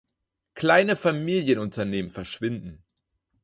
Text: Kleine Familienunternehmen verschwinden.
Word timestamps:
Kleine 0.55 0.95
Familienunternehmen 0.95 2.09
verschwinden. 2.09 2.83